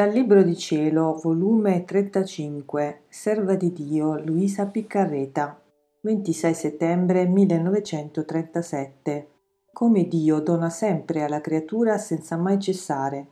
Dal 0.00 0.12
Libro 0.12 0.42
di 0.42 0.56
Cielo, 0.56 1.20
volume 1.22 1.84
35, 1.84 3.02
Serva 3.10 3.54
di 3.54 3.70
Dio, 3.70 4.18
Luisa 4.18 4.64
Piccarreta, 4.64 5.60
26 6.00 6.54
settembre 6.54 7.26
1937. 7.26 9.28
Come 9.70 10.08
Dio 10.08 10.40
dona 10.40 10.70
sempre 10.70 11.22
alla 11.22 11.42
creatura 11.42 11.98
senza 11.98 12.38
mai 12.38 12.58
cessare, 12.58 13.28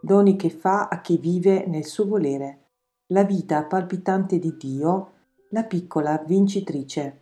doni 0.00 0.34
che 0.34 0.50
fa 0.50 0.88
a 0.88 1.00
chi 1.00 1.16
vive 1.16 1.64
nel 1.68 1.84
suo 1.84 2.08
volere. 2.08 2.70
La 3.10 3.22
vita 3.22 3.62
palpitante 3.62 4.40
di 4.40 4.56
Dio, 4.56 5.12
la 5.50 5.62
piccola 5.62 6.20
vincitrice. 6.26 7.20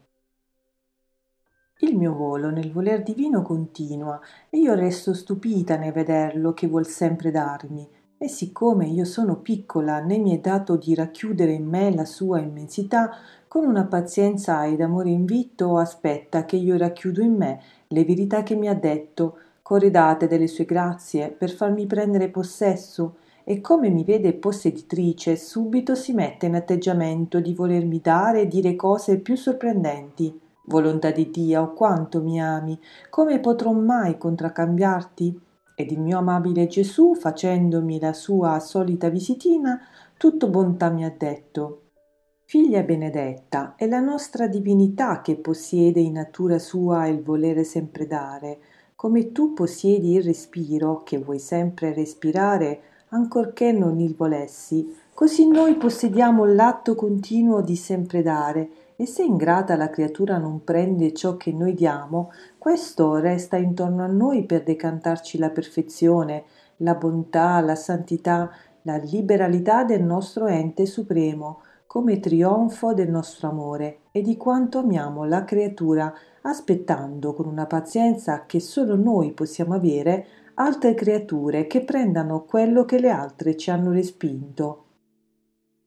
Il 1.81 1.95
mio 1.95 2.15
volo 2.15 2.49
nel 2.49 2.73
voler 2.73 3.03
divino 3.03 3.43
continua 3.43 4.19
e 4.49 4.57
io 4.57 4.73
resto 4.73 5.13
stupita 5.13 5.77
nel 5.77 5.93
vederlo 5.93 6.55
che 6.55 6.67
vuol 6.67 6.87
sempre 6.87 7.31
darmi 7.31 7.97
e 8.21 8.29
siccome 8.29 8.87
io 8.87 9.05
sono 9.05 9.37
piccola 9.37 10.01
né 10.01 10.19
mi 10.19 10.37
è 10.37 10.41
dato 10.41 10.77
di 10.77 10.93
racchiudere 10.95 11.53
in 11.53 11.67
me 11.67 11.95
la 11.95 12.05
sua 12.05 12.41
immensità, 12.41 13.17
con 13.47 13.65
una 13.65 13.85
pazienza 13.85 14.67
ed 14.67 14.81
amore 14.81 15.11
invitto 15.11 15.79
aspetta 15.79 16.45
che 16.45 16.57
io 16.57 16.77
racchiudo 16.77 17.23
in 17.23 17.37
me 17.37 17.61
le 17.87 18.05
verità 18.05 18.43
che 18.43 18.57
mi 18.57 18.69
ha 18.69 18.75
detto, 18.75 19.39
corredate 19.63 20.27
delle 20.27 20.49
sue 20.49 20.65
grazie, 20.65 21.29
per 21.29 21.51
farmi 21.51 21.87
prendere 21.87 22.29
possesso, 22.29 23.17
e 23.45 23.61
come 23.61 23.89
mi 23.89 24.03
vede 24.05 24.35
posseditrice, 24.35 25.37
subito 25.37 25.95
si 25.95 26.13
mette 26.13 26.47
in 26.47 26.57
atteggiamento 26.57 27.41
di 27.41 27.55
volermi 27.55 28.01
dare 28.03 28.43
e 28.43 28.49
dire 28.49 28.77
cose 28.77 29.19
più 29.19 29.37
sorprendenti. 29.37 30.39
Volontà 30.65 31.11
di 31.11 31.31
Dio, 31.31 31.73
quanto 31.73 32.21
mi 32.21 32.43
ami, 32.43 32.79
come 33.09 33.39
potrò 33.39 33.73
mai 33.73 34.19
contraccambiarti? 34.19 35.41
Ed 35.81 35.93
il 35.93 36.01
mio 36.01 36.19
amabile 36.19 36.67
Gesù, 36.67 37.15
facendomi 37.15 38.01
la 38.01 38.13
sua 38.13 38.59
solita 38.59 39.11
visitina, 39.11 39.81
tutto 40.17 40.49
bontà 40.49 40.91
mi 40.91 41.05
ha 41.05 41.15
detto 41.17 41.83
Figlia 42.47 42.83
benedetta, 42.83 43.77
è 43.77 43.87
la 43.87 44.01
nostra 44.01 44.49
divinità 44.49 45.21
che 45.21 45.37
possiede 45.37 46.01
in 46.01 46.15
natura 46.15 46.59
sua 46.59 47.07
il 47.07 47.23
volere 47.23 47.63
sempre 47.63 48.09
dare, 48.09 48.59
come 48.97 49.31
tu 49.31 49.53
possiedi 49.53 50.15
il 50.15 50.25
respiro 50.25 51.05
che 51.05 51.19
vuoi 51.19 51.39
sempre 51.39 51.93
respirare, 51.93 52.81
ancorché 53.11 53.71
non 53.71 54.01
il 54.01 54.17
volessi, 54.17 54.93
così 55.15 55.47
noi 55.47 55.77
possediamo 55.77 56.45
l'atto 56.45 56.97
continuo 56.97 57.61
di 57.61 57.77
sempre 57.77 58.23
dare, 58.23 58.69
e 59.01 59.07
se 59.07 59.23
ingrata 59.23 59.77
la 59.77 59.91
creatura 59.91 60.39
non 60.39 60.65
prende 60.65 61.13
ciò 61.13 61.37
che 61.37 61.53
noi 61.53 61.73
diamo, 61.73 62.33
questo 62.59 63.15
resta 63.19 63.57
intorno 63.57 64.03
a 64.03 64.09
noi 64.09 64.45
per 64.45 64.65
decantarci 64.65 65.39
la 65.39 65.51
perfezione, 65.51 66.43
la 66.79 66.97
bontà, 66.97 67.61
la 67.61 67.77
santità, 67.77 68.51
la 68.83 68.97
liberalità 68.97 69.85
del 69.85 70.03
nostro 70.03 70.49
ente 70.49 70.85
supremo, 70.85 71.61
come 71.87 72.19
trionfo 72.19 72.93
del 72.93 73.09
nostro 73.09 73.49
amore. 73.49 73.99
E 74.11 74.21
di 74.21 74.37
quanto 74.37 74.79
amiamo 74.79 75.23
la 75.23 75.45
creatura, 75.45 76.13
aspettando 76.43 77.35
con 77.35 77.47
una 77.47 77.67
pazienza 77.67 78.47
che 78.47 78.59
solo 78.59 78.97
noi 78.97 79.31
possiamo 79.31 79.75
avere 79.75 80.27
altre 80.55 80.95
creature 80.95 81.69
che 81.69 81.83
prendano 81.83 82.43
quello 82.43 82.85
che 82.85 82.99
le 82.99 83.11
altre 83.11 83.57
ci 83.57 83.71
hanno 83.71 83.93
respinto 83.93 84.87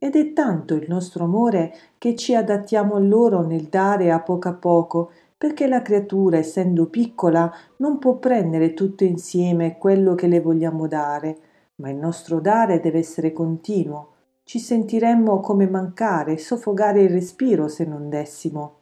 ed 0.03 0.15
è 0.15 0.33
tanto 0.33 0.73
il 0.73 0.85
nostro 0.87 1.25
amore 1.25 1.75
che 1.99 2.15
ci 2.15 2.33
adattiamo 2.33 2.95
a 2.95 2.99
loro 2.99 3.45
nel 3.45 3.65
dare 3.65 4.09
a 4.09 4.19
poco 4.19 4.47
a 4.47 4.53
poco, 4.53 5.11
perché 5.37 5.67
la 5.67 5.83
creatura, 5.83 6.39
essendo 6.39 6.87
piccola, 6.87 7.53
non 7.77 7.99
può 7.99 8.17
prendere 8.17 8.73
tutto 8.73 9.03
insieme 9.03 9.77
quello 9.77 10.15
che 10.15 10.25
le 10.25 10.39
vogliamo 10.39 10.87
dare, 10.87 11.37
ma 11.75 11.91
il 11.91 11.97
nostro 11.97 12.39
dare 12.39 12.79
deve 12.79 12.97
essere 12.97 13.31
continuo. 13.31 14.13
Ci 14.43 14.57
sentiremmo 14.57 15.39
come 15.39 15.69
mancare, 15.69 16.39
soffocare 16.39 17.03
il 17.03 17.11
respiro 17.11 17.67
se 17.67 17.85
non 17.85 18.09
dessimo. 18.09 18.77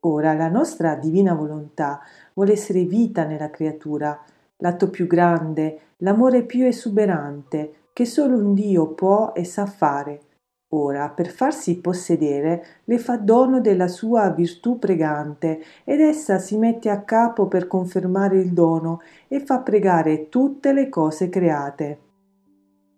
Ora 0.00 0.34
la 0.34 0.48
nostra 0.48 0.96
divina 0.96 1.34
volontà 1.34 2.00
vuole 2.34 2.54
essere 2.54 2.82
vita 2.82 3.22
nella 3.22 3.50
creatura, 3.50 4.20
l'atto 4.56 4.90
più 4.90 5.06
grande, 5.06 5.92
l'amore 5.98 6.42
più 6.42 6.64
esuberante, 6.64 7.74
che 7.92 8.04
solo 8.04 8.36
un 8.36 8.54
Dio 8.54 8.88
può 8.94 9.32
e 9.34 9.44
sa 9.44 9.64
fare 9.64 10.22
Ora, 10.70 11.08
per 11.08 11.28
farsi 11.28 11.78
possedere, 11.78 12.82
le 12.84 12.98
fa 12.98 13.16
dono 13.16 13.60
della 13.60 13.88
sua 13.88 14.28
virtù 14.30 14.78
pregante, 14.78 15.62
ed 15.84 16.00
essa 16.00 16.38
si 16.38 16.58
mette 16.58 16.90
a 16.90 17.00
capo 17.04 17.46
per 17.46 17.66
confermare 17.66 18.38
il 18.38 18.52
dono 18.52 19.00
e 19.28 19.40
fa 19.40 19.60
pregare 19.60 20.28
tutte 20.28 20.74
le 20.74 20.90
cose 20.90 21.30
create. 21.30 22.00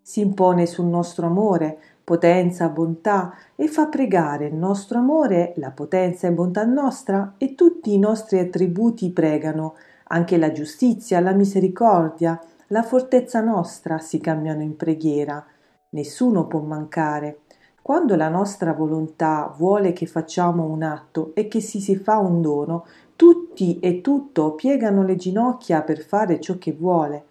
Si 0.03 0.20
impone 0.20 0.66
sul 0.66 0.86
nostro 0.86 1.26
amore, 1.26 1.78
potenza, 2.03 2.69
bontà, 2.69 3.32
e 3.54 3.69
fa 3.69 3.86
pregare 3.86 4.47
il 4.47 4.54
nostro 4.56 4.98
amore, 4.98 5.53
la 5.59 5.70
potenza 5.70 6.26
e 6.26 6.32
bontà 6.32 6.64
nostra, 6.64 7.34
e 7.38 7.54
tutti 7.54 7.94
i 7.94 8.00
nostri 8.00 8.41
attributi 8.41 9.12
pregano, 9.12 9.75
anche 10.09 10.36
la 10.38 10.50
giustizia, 10.50 11.20
la 11.20 11.34
misericordia, 11.34 12.36
la 12.69 12.82
fortezza 12.82 13.41
nostra 13.41 13.98
si 13.98 14.19
cambiano 14.19 14.62
in 14.62 14.75
preghiera. 14.75 15.44
Nessuno 15.91 16.48
può 16.48 16.59
mancare. 16.59 17.42
Quando 17.90 18.14
la 18.14 18.28
nostra 18.28 18.72
volontà 18.72 19.52
vuole 19.58 19.92
che 19.92 20.06
facciamo 20.06 20.64
un 20.64 20.84
atto 20.84 21.32
e 21.34 21.48
che 21.48 21.58
si 21.60 21.80
si 21.80 21.96
fa 21.96 22.18
un 22.18 22.40
dono, 22.40 22.86
tutti 23.16 23.80
e 23.80 24.00
tutto 24.00 24.54
piegano 24.54 25.02
le 25.02 25.16
ginocchia 25.16 25.82
per 25.82 25.98
fare 25.98 26.38
ciò 26.38 26.56
che 26.56 26.72
vuole. 26.72 27.24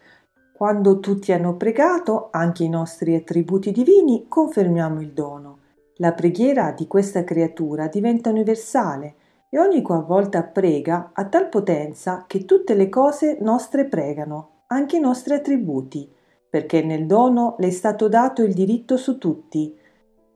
Quando 0.51 0.99
tutti 0.99 1.31
hanno 1.31 1.55
pregato, 1.55 2.27
anche 2.31 2.65
i 2.65 2.69
nostri 2.69 3.15
attributi 3.15 3.71
divini, 3.71 4.25
confermiamo 4.27 4.99
il 4.99 5.13
dono. 5.13 5.59
La 5.99 6.11
preghiera 6.11 6.73
di 6.73 6.87
questa 6.87 7.23
creatura 7.23 7.87
diventa 7.87 8.29
universale 8.29 9.15
e 9.47 9.59
ogni 9.59 9.81
qualvolta 9.81 10.43
prega 10.43 11.11
ha 11.13 11.23
tal 11.27 11.47
potenza 11.47 12.25
che 12.27 12.43
tutte 12.43 12.73
le 12.73 12.89
cose 12.89 13.37
nostre 13.39 13.85
pregano, 13.85 14.63
anche 14.67 14.97
i 14.97 14.99
nostri 14.99 15.35
attributi, 15.35 16.11
perché 16.49 16.83
nel 16.83 17.05
dono 17.05 17.55
le 17.59 17.67
è 17.67 17.71
stato 17.71 18.09
dato 18.09 18.43
il 18.43 18.53
diritto 18.53 18.97
su 18.97 19.17
tutti, 19.17 19.78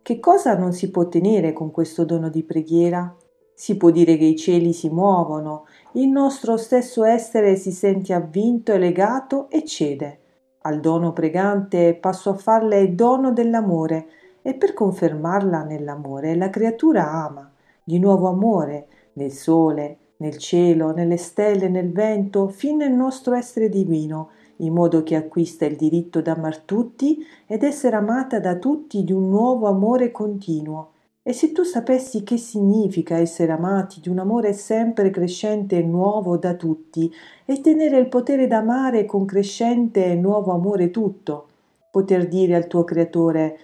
che 0.03 0.19
cosa 0.19 0.57
non 0.57 0.73
si 0.73 0.91
può 0.91 1.03
ottenere 1.03 1.53
con 1.53 1.71
questo 1.71 2.03
dono 2.03 2.27
di 2.27 2.43
preghiera? 2.43 3.15
Si 3.53 3.77
può 3.77 3.89
dire 3.89 4.17
che 4.17 4.25
i 4.25 4.35
cieli 4.35 4.73
si 4.73 4.89
muovono, 4.89 5.65
il 5.93 6.09
nostro 6.09 6.57
stesso 6.57 7.05
essere 7.05 7.55
si 7.55 7.71
sente 7.71 8.11
avvinto 8.11 8.73
e 8.73 8.79
legato 8.79 9.49
e 9.49 9.63
cede. 9.63 10.19
Al 10.63 10.81
dono 10.81 11.13
pregante 11.13 11.93
passo 11.95 12.31
a 12.31 12.33
farle 12.33 12.81
il 12.81 12.95
dono 12.95 13.31
dell'amore 13.31 14.07
e 14.41 14.55
per 14.55 14.73
confermarla 14.73 15.63
nell'amore 15.63 16.35
la 16.35 16.49
creatura 16.49 17.09
ama, 17.09 17.49
di 17.81 17.97
nuovo 17.97 18.27
amore, 18.27 18.87
nel 19.13 19.31
sole, 19.31 19.97
nel 20.17 20.37
cielo, 20.37 20.91
nelle 20.91 21.17
stelle, 21.17 21.69
nel 21.69 21.93
vento, 21.93 22.49
fin 22.49 22.75
nel 22.75 22.91
nostro 22.91 23.35
essere 23.35 23.69
divino, 23.69 24.31
in 24.57 24.73
modo 24.73 25.03
che 25.03 25.15
acquista 25.15 25.65
il 25.65 25.75
diritto 25.75 26.21
d'amar 26.21 26.59
tutti 26.59 27.25
ed 27.47 27.63
essere 27.63 27.95
amata 27.95 28.39
da 28.39 28.57
tutti 28.57 29.03
di 29.03 29.11
un 29.11 29.29
nuovo 29.29 29.67
amore 29.67 30.11
continuo. 30.11 30.91
E 31.23 31.31
se 31.31 31.53
tu 31.53 31.63
sapessi 31.63 32.23
che 32.23 32.35
significa 32.35 33.17
essere 33.17 33.53
amati 33.53 34.01
di 34.01 34.09
un 34.09 34.19
amore 34.19 34.51
sempre 34.51 35.09
crescente 35.09 35.77
e 35.77 35.83
nuovo 35.83 36.37
da 36.37 36.53
tutti, 36.55 37.09
e 37.45 37.61
tenere 37.61 37.97
il 37.97 38.09
potere 38.09 38.45
d'amare 38.45 39.05
con 39.05 39.25
crescente 39.25 40.05
e 40.05 40.15
nuovo 40.15 40.51
amore 40.51 40.91
tutto, 40.91 41.47
poter 41.89 42.27
dire 42.27 42.55
al 42.55 42.67
tuo 42.67 42.83
creatore 42.83 43.57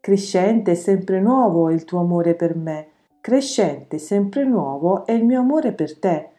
crescente 0.00 0.70
e 0.70 0.74
sempre 0.74 1.20
nuovo 1.20 1.68
è 1.68 1.74
il 1.74 1.84
tuo 1.84 2.00
amore 2.00 2.34
per 2.34 2.56
me, 2.56 2.88
crescente 3.20 3.96
e 3.96 3.98
sempre 3.98 4.44
nuovo 4.44 5.04
è 5.04 5.12
il 5.12 5.24
mio 5.24 5.40
amore 5.40 5.72
per 5.72 5.98
te, 5.98 6.31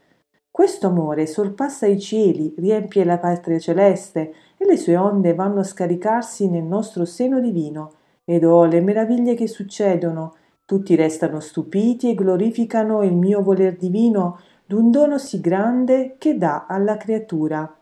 questo 0.53 0.85
amore 0.85 1.25
sorpassa 1.25 1.87
i 1.87 1.99
cieli, 1.99 2.53
riempie 2.59 3.03
la 3.03 3.17
patria 3.17 3.57
celeste 3.57 4.33
e 4.55 4.65
le 4.65 4.77
sue 4.77 4.95
onde 4.95 5.33
vanno 5.33 5.61
a 5.61 5.63
scaricarsi 5.63 6.47
nel 6.47 6.61
nostro 6.61 7.05
seno 7.05 7.39
divino. 7.39 7.93
Ed 8.23 8.43
oh, 8.43 8.65
le 8.65 8.79
meraviglie 8.79 9.33
che 9.33 9.47
succedono! 9.47 10.35
Tutti 10.63 10.93
restano 10.93 11.39
stupiti 11.39 12.11
e 12.11 12.13
glorificano 12.13 13.01
il 13.01 13.15
mio 13.15 13.41
voler 13.41 13.75
divino 13.77 14.41
d'un 14.63 14.91
dono 14.91 15.17
sì 15.17 15.41
grande 15.41 16.17
che 16.19 16.37
dà 16.37 16.67
alla 16.67 16.97
creatura. 16.97 17.75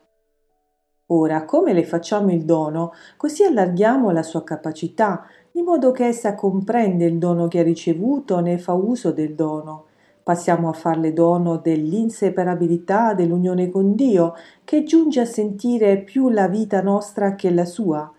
Ora, 1.08 1.44
come 1.44 1.74
le 1.74 1.84
facciamo 1.84 2.32
il 2.32 2.46
dono, 2.46 2.94
così 3.18 3.44
allarghiamo 3.44 4.12
la 4.12 4.24
sua 4.24 4.46
capacità, 4.46 5.26
di 5.52 5.62
modo 5.62 5.92
che 5.92 6.06
essa 6.06 6.36
comprende 6.36 7.04
il 7.04 7.18
dono 7.18 7.50
che 7.50 7.60
ha 7.60 7.64
ricevuto 7.64 8.40
ne 8.40 8.58
fa 8.58 8.72
uso 8.72 9.12
del 9.12 9.36
dono 9.36 9.88
passiamo 10.24 10.70
a 10.70 10.74
farle 10.74 11.14
dono 11.14 11.58
dell'inseparabilità 11.58 13.14
dell'unione 13.14 13.70
con 13.70 13.96
Dio, 13.96 14.34
che 14.64 14.84
giunge 14.84 15.22
a 15.22 15.26
sentire 15.26 15.98
più 15.98 16.30
la 16.30 16.48
vita 16.48 16.82
nostra 16.82 17.36
che 17.36 17.52
la 17.52 17.66
sua. 17.66 18.12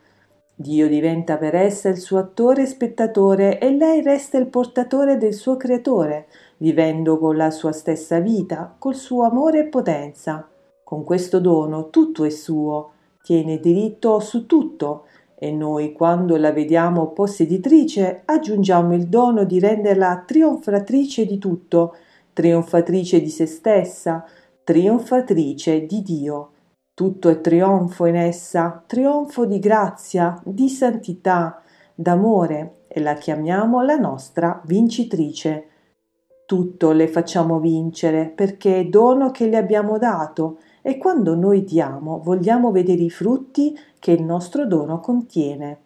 Dio 0.55 0.89
diventa 0.89 1.39
per 1.39 1.55
essa 1.55 1.89
il 1.89 1.99
suo 1.99 2.19
attore 2.19 2.63
e 2.63 2.67
spettatore 2.67 3.59
e 3.59 3.75
lei 3.75 4.03
resta 4.03 4.39
il 4.39 4.47
portatore 4.47 5.17
del 5.17 5.35
suo 5.35 5.57
creatore, 5.57 6.29
vivendo 6.59 7.19
con 7.19 7.37
la 7.37 7.51
sua 7.51 7.73
stessa 7.73 8.21
vita, 8.21 8.75
col 8.79 8.95
suo 8.95 9.25
amore 9.25 9.61
e 9.61 9.69
potenza. 9.69 10.49
Con 10.85 11.05
questo 11.05 11.41
dono 11.41 11.91
tutto 11.91 12.25
è 12.25 12.31
suo, 12.31 12.91
tiene 13.23 13.59
diritto 13.59 14.21
su 14.21 14.47
tutto 14.47 15.07
e 15.43 15.51
noi, 15.51 15.91
quando 15.91 16.37
la 16.37 16.53
vediamo 16.53 17.09
posseditrice, 17.09 18.23
aggiungiamo 18.25 18.95
il 18.95 19.09
dono 19.09 19.43
di 19.43 19.59
renderla 19.59 20.23
trionfatrice 20.25 21.27
di 21.27 21.39
tutto, 21.39 21.97
trionfatrice 22.33 23.21
di 23.21 23.29
se 23.29 23.47
stessa, 23.47 24.25
trionfatrice 24.63 25.85
di 25.85 26.01
Dio. 26.03 26.51
Tutto 26.95 27.29
è 27.29 27.41
trionfo 27.41 28.07
in 28.07 28.15
essa, 28.15 28.85
trionfo 28.87 29.45
di 29.45 29.59
grazia, 29.59 30.41
di 30.45 30.69
santità, 30.69 31.61
d'amore, 31.93 32.85
e 32.87 33.01
la 33.01 33.15
chiamiamo 33.15 33.83
la 33.83 33.97
nostra 33.97 34.63
vincitrice. 34.67 35.67
Tutto 36.47 36.93
le 36.93 37.09
facciamo 37.09 37.59
vincere 37.59 38.29
perché 38.29 38.79
è 38.79 38.85
dono 38.85 39.33
che 39.33 39.49
le 39.49 39.57
abbiamo 39.57 39.99
dato 39.99 40.59
e 40.83 40.99
quando 40.99 41.35
noi 41.35 41.65
diamo 41.65 42.21
vogliamo 42.23 42.71
vedere 42.71 43.03
i 43.03 43.11
frutti 43.11 43.75
che 43.99 44.11
il 44.11 44.23
nostro 44.23 44.67
dono 44.67 45.01
contiene. 45.01 45.79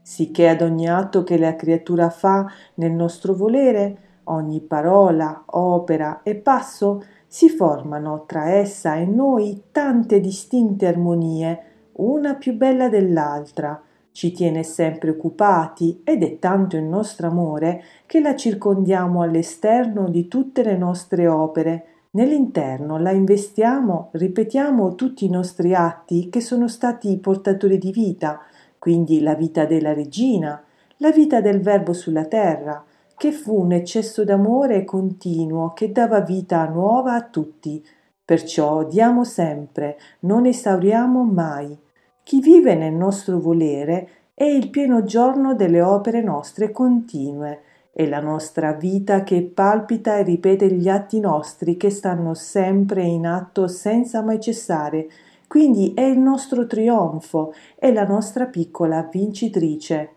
Sicché 0.00 0.48
ad 0.48 0.62
ogni 0.62 0.88
atto 0.88 1.24
che 1.24 1.36
la 1.36 1.56
creatura 1.56 2.10
fa 2.10 2.46
nel 2.74 2.92
nostro 2.92 3.34
volere, 3.34 3.98
ogni 4.24 4.60
parola, 4.60 5.42
opera 5.46 6.20
e 6.22 6.36
passo, 6.36 7.02
si 7.26 7.48
formano 7.50 8.24
tra 8.24 8.50
essa 8.50 8.94
e 8.94 9.04
noi 9.04 9.64
tante 9.72 10.20
distinte 10.20 10.86
armonie, 10.86 11.62
una 11.94 12.34
più 12.36 12.54
bella 12.54 12.88
dell'altra, 12.88 13.82
ci 14.12 14.32
tiene 14.32 14.62
sempre 14.62 15.10
occupati 15.10 16.00
ed 16.04 16.22
è 16.22 16.38
tanto 16.38 16.76
il 16.76 16.84
nostro 16.84 17.26
amore 17.26 17.82
che 18.06 18.20
la 18.20 18.34
circondiamo 18.34 19.20
all'esterno 19.20 20.08
di 20.08 20.28
tutte 20.28 20.62
le 20.62 20.76
nostre 20.76 21.26
opere, 21.26 21.95
Nell'interno 22.16 22.96
la 22.96 23.10
investiamo, 23.10 24.08
ripetiamo 24.12 24.94
tutti 24.94 25.26
i 25.26 25.28
nostri 25.28 25.74
atti 25.74 26.30
che 26.30 26.40
sono 26.40 26.66
stati 26.66 27.14
portatori 27.18 27.76
di 27.76 27.92
vita, 27.92 28.40
quindi 28.78 29.20
la 29.20 29.34
vita 29.34 29.66
della 29.66 29.92
regina, 29.92 30.64
la 30.96 31.10
vita 31.10 31.42
del 31.42 31.60
Verbo 31.60 31.92
sulla 31.92 32.24
terra, 32.24 32.82
che 33.14 33.32
fu 33.32 33.60
un 33.60 33.72
eccesso 33.72 34.24
d'amore 34.24 34.84
continuo 34.84 35.74
che 35.74 35.92
dava 35.92 36.20
vita 36.20 36.66
nuova 36.66 37.12
a 37.12 37.22
tutti. 37.22 37.84
Perciò 38.24 38.84
diamo 38.84 39.22
sempre, 39.22 39.98
non 40.20 40.46
esauriamo 40.46 41.22
mai. 41.22 41.76
Chi 42.22 42.40
vive 42.40 42.76
nel 42.76 42.94
nostro 42.94 43.38
volere 43.38 44.08
è 44.32 44.44
il 44.44 44.70
pieno 44.70 45.04
giorno 45.04 45.54
delle 45.54 45.82
opere 45.82 46.22
nostre 46.22 46.70
continue, 46.70 47.60
è 47.96 48.06
la 48.06 48.20
nostra 48.20 48.74
vita 48.74 49.22
che 49.22 49.40
palpita 49.42 50.18
e 50.18 50.22
ripete 50.22 50.70
gli 50.70 50.86
atti 50.86 51.18
nostri 51.18 51.78
che 51.78 51.88
stanno 51.88 52.34
sempre 52.34 53.02
in 53.04 53.26
atto 53.26 53.68
senza 53.68 54.20
mai 54.20 54.38
cessare. 54.38 55.08
Quindi 55.48 55.94
è 55.94 56.02
il 56.02 56.18
nostro 56.18 56.66
trionfo, 56.66 57.54
è 57.74 57.90
la 57.90 58.04
nostra 58.04 58.48
piccola 58.48 59.08
vincitrice. 59.10 60.10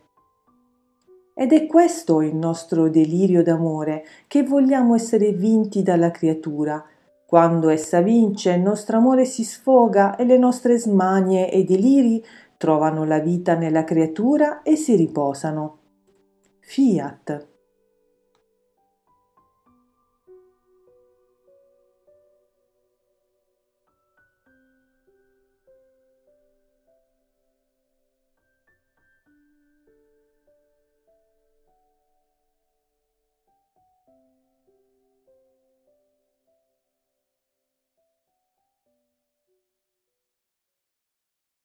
Ed 1.33 1.53
è 1.53 1.67
questo 1.67 2.21
il 2.21 2.35
nostro 2.35 2.89
delirio 2.89 3.43
d'amore, 3.43 4.03
che 4.27 4.43
vogliamo 4.43 4.93
essere 4.93 5.31
vinti 5.31 5.81
dalla 5.81 6.11
creatura. 6.11 6.83
Quando 7.25 7.69
essa 7.69 8.01
vince, 8.01 8.51
il 8.51 8.61
nostro 8.61 8.97
amore 8.97 9.23
si 9.23 9.45
sfoga 9.45 10.17
e 10.17 10.25
le 10.25 10.37
nostre 10.37 10.77
smanie 10.77 11.49
e 11.49 11.63
deliri 11.63 12.21
trovano 12.57 13.05
la 13.05 13.19
vita 13.19 13.55
nella 13.55 13.85
creatura 13.85 14.63
e 14.63 14.75
si 14.75 14.97
riposano. 14.97 15.77
Fiat. 16.59 17.47